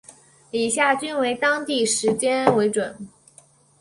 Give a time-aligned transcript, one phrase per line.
[0.49, 3.07] 以下均为当地时间为准。